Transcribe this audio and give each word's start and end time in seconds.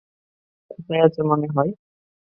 কোথায় 0.71 1.01
আছে 1.07 1.21
মনে 1.29 1.47
হয়! 1.55 1.71